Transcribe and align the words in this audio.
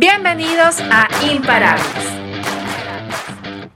Bienvenidos 0.00 0.76
a 0.92 1.08
Imparables. 1.28 1.84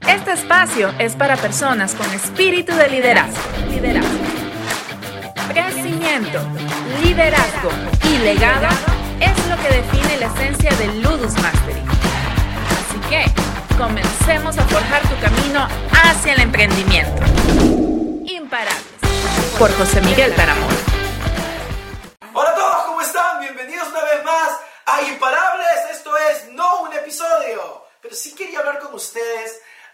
Este 0.07 0.31
espacio 0.31 0.93
es 0.97 1.17
para 1.17 1.35
personas 1.35 1.95
con 1.95 2.09
espíritu 2.13 2.73
de 2.73 2.87
liderazgo. 2.87 3.41
liderazgo. 3.69 4.07
Crecimiento, 5.49 6.39
liderazgo 7.03 7.71
y 8.09 8.19
legado 8.19 8.69
es 9.19 9.47
lo 9.49 9.57
que 9.57 9.75
define 9.75 10.17
la 10.17 10.27
esencia 10.27 10.71
del 10.77 11.01
Ludus 11.01 11.33
Mastery. 11.41 11.81
Así 12.71 12.99
que 13.09 13.25
comencemos 13.77 14.57
a 14.57 14.63
forjar 14.63 15.01
tu 15.01 15.19
camino 15.19 15.67
hacia 15.91 16.35
el 16.35 16.39
emprendimiento. 16.39 17.21
Imparables. 18.23 18.81
Por 19.59 19.73
José 19.73 19.99
Miguel 19.99 20.33
Taramón. 20.35 20.73
Hola 22.33 22.49
a 22.49 22.55
todos, 22.55 22.83
¿cómo 22.85 23.01
están? 23.01 23.41
Bienvenidos 23.41 23.89
una 23.89 24.03
vez 24.05 24.23
más 24.23 24.51
a 24.85 25.01
Imparables. 25.01 25.67
Esto 25.91 26.11
es 26.17 26.51
no 26.51 26.81
un 26.81 26.93
episodio, 26.93 27.85
pero 28.01 28.15
sí 28.15 28.33
quería 28.35 28.59
hablar 28.59 28.79
con 28.79 28.93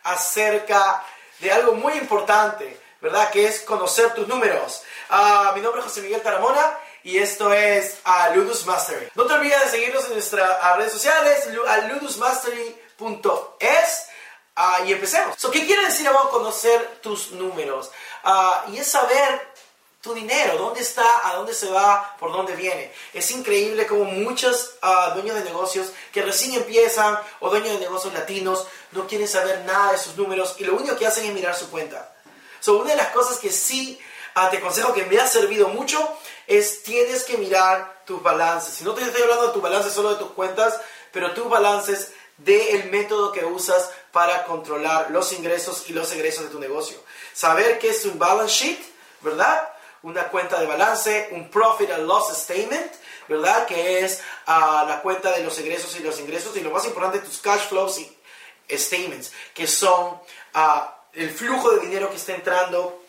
acerca 0.03 1.03
de 1.39 1.51
algo 1.51 1.73
muy 1.73 1.93
importante, 1.93 2.79
¿verdad? 3.01 3.31
Que 3.31 3.47
es 3.47 3.61
conocer 3.61 4.13
tus 4.13 4.27
números. 4.27 4.83
Ah, 5.09 5.51
mi 5.55 5.61
nombre 5.61 5.81
es 5.81 5.87
José 5.87 6.01
Miguel 6.01 6.21
Taramona 6.21 6.77
y 7.03 7.17
esto 7.17 7.51
es 7.53 7.97
a 8.03 8.29
Ludus 8.29 8.65
Mastery. 8.65 9.09
No 9.15 9.25
te 9.25 9.33
olvides 9.33 9.63
de 9.65 9.69
seguirnos 9.69 10.05
en 10.05 10.13
nuestras 10.13 10.77
redes 10.77 10.93
sociales, 10.93 11.49
a 11.67 11.77
ludusmastery.es. 11.87 14.05
Ah, 14.55 14.79
y 14.85 14.91
empecemos. 14.91 15.35
¿Qué 15.51 15.65
quiere 15.65 15.85
decir 15.85 16.07
a 16.07 16.13
conocer 16.29 16.99
tus 17.01 17.31
números? 17.31 17.89
Ah, 18.23 18.65
y 18.69 18.77
es 18.77 18.87
saber 18.87 19.49
tu 20.01 20.13
dinero, 20.13 20.57
dónde 20.57 20.79
está, 20.79 21.27
a 21.27 21.35
dónde 21.35 21.53
se 21.53 21.69
va, 21.69 22.15
por 22.19 22.31
dónde 22.31 22.55
viene. 22.55 22.93
Es 23.13 23.31
increíble 23.31 23.85
como 23.85 24.05
muchos 24.05 24.75
ah, 24.81 25.11
dueños 25.13 25.35
de 25.35 25.43
negocios 25.43 25.91
que 26.13 26.21
recién 26.21 26.53
empiezan 26.53 27.19
o 27.41 27.49
dueños 27.49 27.73
de 27.73 27.79
negocios 27.79 28.13
latinos 28.13 28.65
no 28.91 29.07
quieren 29.07 29.27
saber 29.27 29.65
nada 29.65 29.91
de 29.91 29.97
sus 29.97 30.15
números 30.15 30.55
y 30.57 30.63
lo 30.63 30.75
único 30.75 30.95
que 30.95 31.05
hacen 31.05 31.25
es 31.25 31.33
mirar 31.33 31.53
su 31.55 31.69
cuenta. 31.69 32.13
So, 32.61 32.77
una 32.77 32.91
de 32.91 32.95
las 32.95 33.09
cosas 33.09 33.39
que 33.39 33.51
sí 33.51 33.99
ah, 34.35 34.49
te 34.49 34.57
aconsejo 34.57 34.93
que 34.93 35.05
me 35.05 35.19
ha 35.19 35.27
servido 35.27 35.67
mucho 35.67 36.17
es 36.47 36.81
tienes 36.83 37.25
que 37.25 37.37
mirar 37.37 38.03
tus 38.05 38.23
balances. 38.23 38.75
Si 38.75 38.85
no 38.85 38.93
te 38.93 39.03
estoy 39.03 39.21
hablando 39.21 39.47
de 39.47 39.53
tus 39.53 39.61
balances 39.61 39.91
solo 39.91 40.11
de 40.11 40.15
tus 40.15 40.31
cuentas, 40.31 40.79
pero 41.11 41.33
tus 41.33 41.49
balances 41.49 42.13
del 42.37 42.89
método 42.89 43.33
que 43.33 43.43
usas 43.43 43.91
para 44.13 44.45
controlar 44.45 45.11
los 45.11 45.33
ingresos 45.33 45.89
y 45.89 45.93
los 45.93 46.09
egresos 46.13 46.45
de 46.45 46.49
tu 46.49 46.59
negocio. 46.59 46.97
Saber 47.33 47.79
qué 47.79 47.89
es 47.89 48.05
un 48.05 48.17
balance 48.17 48.53
sheet, 48.53 48.79
¿verdad? 49.21 49.69
Una 50.03 50.27
cuenta 50.29 50.59
de 50.59 50.65
balance, 50.65 51.29
un 51.31 51.49
profit 51.49 51.91
and 51.91 52.07
loss 52.07 52.35
statement, 52.37 52.91
¿verdad? 53.27 53.65
Que 53.65 54.03
es 54.03 54.21
ah, 54.47 54.85
la 54.87 55.01
cuenta 55.01 55.31
de 55.31 55.43
los 55.43 55.57
egresos 55.59 55.95
y 55.97 56.03
los 56.03 56.19
ingresos 56.19 56.55
y 56.57 56.61
lo 56.61 56.71
más 56.71 56.85
importante, 56.85 57.19
tus 57.19 57.39
cash 57.39 57.67
flows 57.67 57.99
y 57.99 58.17
statements, 58.77 59.31
que 59.53 59.67
son 59.67 60.19
ah, 60.53 60.95
el 61.13 61.29
flujo 61.29 61.71
de 61.71 61.81
dinero 61.81 62.09
que 62.09 62.15
está 62.15 62.33
entrando 62.33 63.03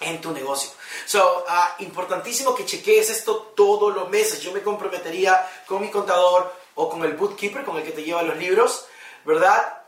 en 0.00 0.20
tu 0.20 0.32
negocio. 0.32 0.70
So, 1.06 1.44
uh, 1.46 1.82
importantísimo 1.82 2.54
que 2.54 2.64
chequees 2.64 3.10
esto 3.10 3.52
todos 3.56 3.94
los 3.94 4.08
meses. 4.08 4.40
Yo 4.40 4.52
me 4.52 4.62
comprometería 4.62 5.48
con 5.66 5.82
mi 5.82 5.90
contador 5.90 6.54
o 6.74 6.88
con 6.88 7.04
el 7.04 7.14
bookkeeper, 7.14 7.64
con 7.64 7.76
el 7.76 7.84
que 7.84 7.92
te 7.92 8.02
lleva 8.02 8.22
los 8.22 8.36
libros, 8.36 8.86
¿verdad? 9.24 9.82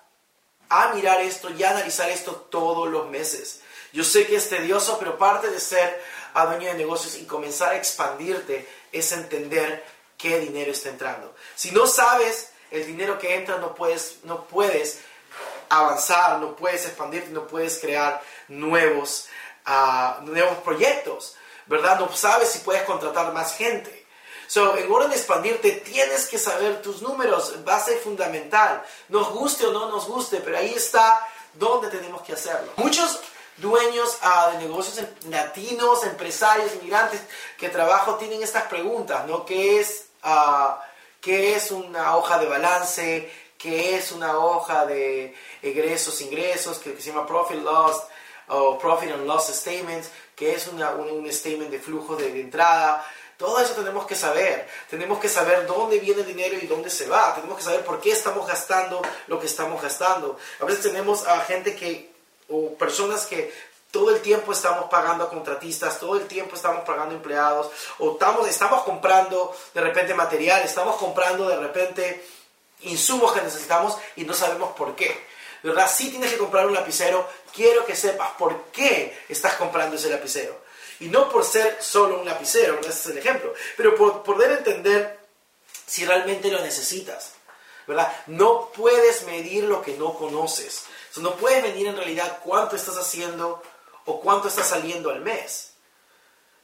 A 0.68 0.92
mirar 0.94 1.20
esto 1.20 1.50
y 1.50 1.62
analizar 1.62 2.10
esto 2.10 2.32
todos 2.50 2.88
los 2.88 3.08
meses. 3.08 3.60
Yo 3.92 4.04
sé 4.04 4.26
que 4.26 4.36
es 4.36 4.48
tedioso, 4.48 4.98
pero 4.98 5.18
parte 5.18 5.48
de 5.50 5.60
ser 5.60 6.02
a 6.34 6.46
dueño 6.46 6.68
de 6.68 6.74
negocios 6.74 7.16
y 7.16 7.26
comenzar 7.26 7.72
a 7.72 7.76
expandirte 7.76 8.68
es 8.90 9.12
entender 9.12 9.84
qué 10.16 10.38
dinero 10.38 10.72
está 10.72 10.88
entrando. 10.88 11.34
Si 11.54 11.70
no 11.72 11.86
sabes 11.86 12.50
el 12.70 12.86
dinero 12.86 13.18
que 13.18 13.34
entra, 13.34 13.58
no 13.58 13.74
puedes, 13.74 14.18
no 14.24 14.44
puedes 14.46 15.00
avanzar, 15.68 16.38
no 16.38 16.56
puedes 16.56 16.86
expandirte, 16.86 17.30
no 17.30 17.46
puedes 17.46 17.78
crear 17.78 18.22
nuevos, 18.48 19.26
ah, 19.66 20.20
nuevos 20.22 20.58
proyectos, 20.58 21.36
¿verdad? 21.66 21.98
No 21.98 22.14
sabes 22.14 22.50
si 22.50 22.60
puedes 22.60 22.82
contratar 22.84 23.32
más 23.32 23.56
gente. 23.56 24.06
So, 24.46 24.76
en 24.76 24.92
orden 24.92 25.08
de 25.08 25.16
expandirte, 25.16 25.72
tienes 25.72 26.26
que 26.26 26.38
saber 26.38 26.82
tus 26.82 27.00
números, 27.00 27.54
ser 27.86 27.98
fundamental. 28.00 28.82
Nos 29.08 29.30
guste 29.30 29.66
o 29.66 29.72
no 29.72 29.88
nos 29.88 30.06
guste, 30.06 30.42
pero 30.44 30.58
ahí 30.58 30.74
está 30.74 31.26
donde 31.54 31.88
tenemos 31.88 32.20
que 32.20 32.34
hacerlo. 32.34 32.70
Muchos 32.76 33.20
dueños 33.56 34.18
ah, 34.22 34.50
de 34.52 34.66
negocios 34.66 35.06
latinos, 35.28 36.04
empresarios, 36.04 36.74
inmigrantes 36.74 37.20
que 37.58 37.68
trabajo 37.68 38.16
tienen 38.16 38.42
estas 38.42 38.64
preguntas, 38.64 39.26
¿no? 39.26 39.44
¿Qué 39.44 39.80
es, 39.80 40.06
ah, 40.22 40.80
¿Qué 41.20 41.54
es 41.54 41.70
una 41.70 42.16
hoja 42.16 42.38
de 42.38 42.46
balance? 42.46 43.32
¿Qué 43.56 43.96
es 43.96 44.10
una 44.10 44.38
hoja 44.38 44.86
de 44.86 45.34
egresos, 45.62 46.20
ingresos? 46.20 46.78
Que, 46.78 47.00
se 47.00 47.10
llama 47.12 47.26
Profit 47.26 47.62
Loss 47.62 48.02
o 48.48 48.76
Profit 48.78 49.12
and 49.12 49.26
Loss 49.26 49.46
Statements, 49.48 50.10
que 50.34 50.54
es 50.54 50.66
una, 50.66 50.90
un, 50.90 51.32
statement 51.32 51.70
de 51.70 51.78
flujo 51.78 52.16
de, 52.16 52.40
entrada. 52.40 53.06
Todo 53.36 53.60
eso 53.60 53.74
tenemos 53.74 54.06
que 54.06 54.16
saber. 54.16 54.68
Tenemos 54.90 55.20
que 55.20 55.28
saber 55.28 55.66
dónde 55.66 56.00
viene 56.00 56.22
el 56.22 56.26
dinero 56.26 56.58
y 56.60 56.66
dónde 56.66 56.90
se 56.90 57.08
va. 57.08 57.34
Tenemos 57.36 57.56
que 57.56 57.64
saber 57.64 57.84
por 57.84 58.00
qué 58.00 58.10
estamos 58.10 58.48
gastando 58.48 59.00
lo 59.28 59.38
que 59.38 59.46
estamos 59.46 59.80
gastando. 59.80 60.36
A 60.60 60.64
veces 60.64 60.82
tenemos 60.82 61.26
a 61.26 61.40
gente 61.42 61.76
que 61.76 62.11
o 62.52 62.74
personas 62.74 63.26
que 63.26 63.52
todo 63.90 64.10
el 64.10 64.20
tiempo 64.20 64.52
estamos 64.52 64.88
pagando 64.90 65.24
a 65.24 65.30
contratistas, 65.30 65.98
todo 65.98 66.16
el 66.16 66.26
tiempo 66.26 66.54
estamos 66.54 66.84
pagando 66.84 67.14
empleados, 67.14 67.70
o 67.98 68.12
estamos, 68.12 68.48
estamos 68.48 68.82
comprando 68.84 69.54
de 69.74 69.80
repente 69.80 70.14
material, 70.14 70.62
estamos 70.62 70.96
comprando 70.96 71.48
de 71.48 71.56
repente 71.56 72.24
insumos 72.80 73.32
que 73.32 73.42
necesitamos 73.42 73.96
y 74.16 74.24
no 74.24 74.34
sabemos 74.34 74.72
por 74.74 74.94
qué. 74.94 75.26
¿Verdad? 75.62 75.88
Si 75.88 76.10
tienes 76.10 76.32
que 76.32 76.38
comprar 76.38 76.66
un 76.66 76.74
lapicero, 76.74 77.28
quiero 77.54 77.84
que 77.84 77.94
sepas 77.94 78.30
por 78.32 78.64
qué 78.72 79.16
estás 79.28 79.54
comprando 79.54 79.96
ese 79.96 80.10
lapicero. 80.10 80.60
Y 80.98 81.06
no 81.06 81.28
por 81.28 81.44
ser 81.44 81.78
solo 81.80 82.18
un 82.18 82.26
lapicero, 82.26 82.80
ese 82.80 82.88
es 82.88 83.06
el 83.06 83.18
ejemplo, 83.18 83.52
pero 83.76 83.94
por 83.94 84.22
poder 84.22 84.52
entender 84.52 85.20
si 85.86 86.04
realmente 86.04 86.50
lo 86.50 86.60
necesitas. 86.60 87.34
¿verdad? 87.86 88.12
No 88.26 88.70
puedes 88.74 89.24
medir 89.24 89.64
lo 89.64 89.82
que 89.82 89.96
no 89.96 90.14
conoces 90.14 90.84
no 91.20 91.36
puedes 91.36 91.62
medir 91.62 91.86
en 91.86 91.96
realidad 91.96 92.40
cuánto 92.42 92.76
estás 92.76 92.96
haciendo 92.96 93.62
o 94.06 94.20
cuánto 94.20 94.48
está 94.48 94.64
saliendo 94.64 95.10
al 95.10 95.20
mes. 95.20 95.74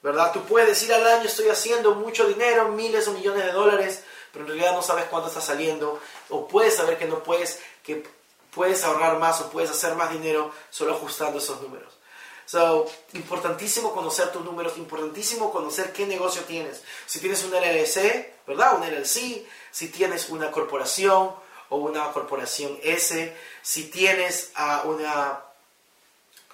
¿Verdad? 0.03 0.33
Tú 0.33 0.45
puedes 0.45 0.69
decir 0.69 0.93
al 0.93 1.07
año 1.07 1.25
estoy 1.25 1.49
haciendo 1.49 1.95
mucho 1.95 2.27
dinero, 2.27 2.69
miles 2.69 3.09
o 3.09 3.13
millones 3.13 3.45
de 3.45 3.53
dólares, 3.53 4.05
pero 4.33 4.45
en 4.45 4.53
realidad 4.53 4.73
no 4.73 4.83
sabes 4.83 5.07
cuánto 5.07 5.29
está 5.29 5.41
saliendo. 5.41 6.01
O 6.29 6.47
puedes 6.47 6.77
saber 6.77 6.99
que 6.99 7.07
no 7.07 7.23
puedes, 7.23 7.61
que 7.83 8.07
puedes 8.53 8.85
ahorrar 8.85 9.19
más 9.19 9.41
o 9.41 9.51
puedes 9.51 9.71
hacer 9.71 9.97
más 9.97 10.13
dinero 10.13 10.53
solo 10.71 10.95
ajustando 10.95 11.39
esos 11.39 11.61
números. 11.61 11.99
So, 12.47 12.87
importantísimo 13.13 13.93
conocer 13.93 14.33
tus 14.33 14.43
números, 14.43 14.79
importantísimo 14.79 15.53
conocer 15.53 15.93
qué 15.93 16.07
negocio 16.07 16.43
tienes. 16.45 16.83
Si 17.05 17.21
tienes 17.21 17.45
un 17.45 17.51
LLC, 17.51 18.47
¿verdad? 18.47 18.77
Un 18.77 18.87
LLC, 18.89 19.47
si 19.71 19.89
tienes 19.89 20.31
una 20.31 20.51
corporación, 20.51 21.35
o 21.71 21.77
una 21.77 22.13
corporación 22.13 22.79
S, 22.83 23.37
si 23.63 23.85
tienes 23.85 24.51
a 24.55 24.83
una, 24.83 25.41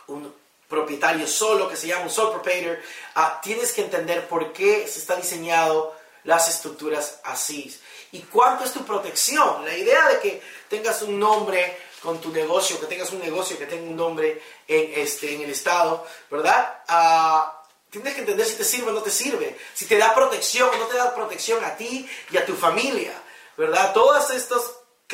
un 0.09 0.35
propietario 0.69 1.27
solo 1.27 1.69
que 1.69 1.77
se 1.77 1.87
llama 1.87 2.05
un 2.05 2.11
sole 2.11 2.33
proprietor, 2.33 2.79
ah, 3.15 3.41
tienes 3.43 3.73
que 3.73 3.83
entender 3.83 4.27
por 4.29 4.53
qué 4.53 4.87
se 4.89 4.99
está 4.99 5.17
diseñado 5.17 5.95
las 6.25 6.49
estructuras 6.49 7.21
así. 7.25 7.75
¿Y 8.13 8.21
cuánto 8.23 8.65
es 8.65 8.73
tu 8.73 8.85
protección? 8.85 9.65
La 9.65 9.77
idea 9.77 10.09
de 10.09 10.21
que 10.21 10.43
tengas 10.69 11.03
un 11.03 11.19
nombre 11.19 11.79
con 12.03 12.21
tu 12.21 12.31
negocio, 12.31 12.79
que 12.81 12.87
tengas 12.87 13.13
un 13.13 13.21
negocio 13.21 13.59
que 13.59 13.67
tenga 13.67 13.83
un 13.85 13.97
nombre 13.97 14.43
en, 14.69 15.01
este, 15.01 15.35
en 15.35 15.43
el 15.43 15.51
Estado, 15.51 16.07
¿verdad? 16.31 16.83
Ah, 16.89 17.63
tienes 17.91 18.15
que 18.15 18.21
entender 18.21 18.47
si 18.47 18.57
te 18.57 18.65
sirve 18.65 18.91
o 18.91 18.95
no 18.95 19.03
te 19.03 19.11
sirve, 19.11 19.57
si 19.73 19.87
te 19.87 19.97
da 19.97 20.15
protección 20.15 20.69
o 20.69 20.77
no 20.77 20.87
te 20.87 20.97
da 20.97 21.15
protección 21.15 21.65
a 21.65 21.77
ti 21.77 22.09
y 22.31 22.37
a 22.37 22.45
tu 22.45 22.55
familia, 22.55 23.15
¿verdad? 23.57 23.93
Todas 23.93 24.31
estas 24.31 24.63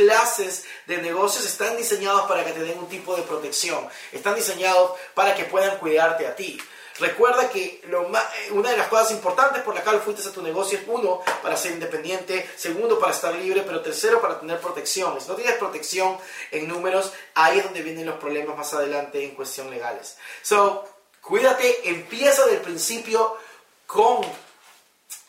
clases 0.00 0.64
de 0.86 0.96
negocios 0.98 1.44
están 1.44 1.76
diseñados 1.76 2.22
para 2.22 2.42
que 2.42 2.52
te 2.52 2.60
den 2.60 2.78
un 2.78 2.88
tipo 2.88 3.14
de 3.14 3.22
protección, 3.22 3.86
están 4.12 4.34
diseñados 4.34 4.92
para 5.14 5.34
que 5.34 5.44
puedan 5.44 5.78
cuidarte 5.78 6.26
a 6.26 6.34
ti. 6.34 6.58
Recuerda 6.98 7.48
que 7.50 7.82
lo 7.88 8.08
eh, 8.08 8.50
una 8.52 8.70
de 8.70 8.76
las 8.76 8.88
cosas 8.88 9.10
importantes 9.10 9.62
por 9.62 9.74
la 9.74 9.82
cual 9.82 10.00
fuiste 10.00 10.26
a 10.26 10.32
tu 10.32 10.42
negocio 10.42 10.78
es 10.78 10.84
uno, 10.86 11.20
para 11.42 11.56
ser 11.56 11.72
independiente, 11.72 12.50
segundo, 12.56 12.98
para 12.98 13.12
estar 13.12 13.34
libre, 13.34 13.62
pero 13.62 13.80
tercero, 13.82 14.20
para 14.20 14.40
tener 14.40 14.58
protección. 14.58 15.18
Si 15.20 15.28
no 15.28 15.34
tienes 15.34 15.56
protección 15.56 16.18
en 16.50 16.66
números, 16.68 17.12
ahí 17.34 17.58
es 17.58 17.64
donde 17.64 17.82
vienen 17.82 18.06
los 18.06 18.18
problemas 18.18 18.56
más 18.56 18.72
adelante 18.74 19.22
en 19.22 19.34
cuestión 19.34 19.70
legales. 19.70 20.16
So, 20.42 20.84
cuídate, 21.20 21.88
empieza 21.88 22.46
del 22.46 22.60
principio 22.60 23.36
con 23.86 24.20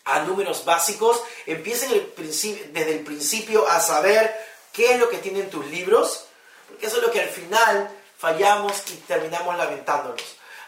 a 0.04 0.22
números 0.22 0.66
básicos, 0.66 1.22
empieza 1.46 1.88
desde 1.88 2.92
el 2.92 3.00
principio 3.02 3.68
a 3.68 3.80
saber 3.80 4.34
qué 4.74 4.94
es 4.94 5.00
lo 5.00 5.10
que 5.10 5.18
tienen 5.18 5.50
tus 5.50 5.66
libros, 5.68 6.26
porque 6.68 6.86
eso 6.88 6.98
es 6.98 7.04
lo 7.04 7.12
que 7.12 7.22
al 7.22 7.30
final 7.30 7.90
fallamos 8.18 8.84
y 8.92 8.96
terminamos 9.08 9.58
lamentándonos. 9.58 10.22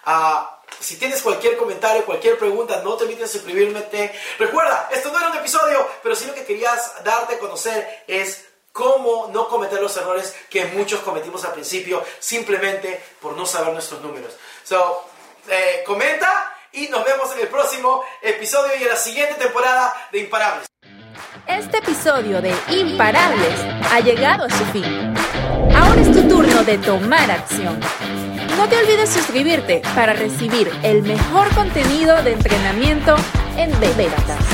Ah, 0.06 0.60
Si 0.80 0.98
tienes 0.98 1.22
cualquier 1.22 1.56
comentario, 1.56 2.04
cualquier 2.04 2.38
pregunta, 2.38 2.82
no 2.84 2.96
te 2.98 3.04
olvides 3.06 3.32
de 3.32 3.40
suscribirte. 3.40 4.12
Recuerda, 4.40 4.90
esto 4.92 5.12
no 5.12 5.20
era 5.20 5.30
un 5.30 5.38
episodio, 5.38 5.88
pero 6.02 6.16
sí 6.16 6.26
lo 6.26 6.34
que 6.34 6.46
querías 6.46 7.04
darte 7.04 7.36
a 7.36 7.40
conocer 7.40 8.04
es 8.08 8.44
cómo 8.72 9.30
no 9.32 9.48
cometer 9.48 9.80
los 9.80 9.96
errores 9.98 10.36
que 10.50 10.66
muchos 10.66 11.02
cometimos 11.02 11.46
al 11.46 11.54
principio 11.54 12.04
simplemente 12.20 13.02
por 13.22 13.38
no 13.38 13.46
saber 13.46 13.72
nuestros 13.72 14.02
números. 14.02 14.34
So, 14.64 15.06
eh, 15.48 15.84
comenta 15.86 16.58
y 16.72 16.88
nos 16.88 17.06
vemos 17.06 17.32
en 17.34 17.42
el 17.42 17.48
próximo 17.50 18.04
episodio 18.22 18.76
y 18.76 18.82
en 18.82 18.90
la 18.90 18.98
siguiente 18.98 19.36
temporada 19.36 20.10
de 20.12 20.20
Imparables. 20.20 20.73
Este 21.48 21.80
episodio 21.80 22.42
de 22.42 22.54
Imparables 22.70 23.60
ha 23.92 24.00
llegado 24.00 24.46
a 24.46 24.50
su 24.50 24.64
fin. 24.66 25.14
Ahora 25.76 26.02
es 26.02 26.12
tu 26.12 26.28
turno 26.28 26.64
de 26.64 26.78
tomar 26.78 27.30
acción. 27.30 27.78
No 28.58 28.70
te 28.70 28.78
olvides 28.78 29.10
suscribirte 29.10 29.82
para 29.94 30.14
recibir 30.14 30.72
el 30.84 31.04
mejor 31.04 31.54
contenido 31.54 32.24
de 32.24 32.34
entrenamiento 32.34 33.16
en 33.58 33.78
Bebetas. 33.82 34.53